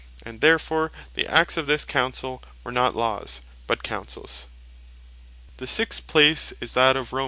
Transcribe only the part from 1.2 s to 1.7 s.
Acts of